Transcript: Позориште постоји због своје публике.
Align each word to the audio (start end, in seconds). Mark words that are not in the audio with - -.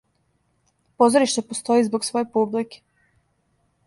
Позориште 1.03 1.43
постоји 1.51 1.83
због 1.89 2.07
своје 2.09 2.27
публике. 2.39 2.81